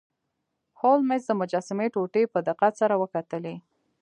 هولمز 0.79 1.23
د 1.27 1.31
مجسمې 1.41 1.87
ټوټې 1.93 2.23
په 2.33 2.39
دقت 2.47 2.73
سره 2.81 2.93
وکتلې. 3.01 3.55